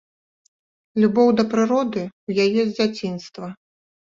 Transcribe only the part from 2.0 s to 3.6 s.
ў яе з дзяцінства.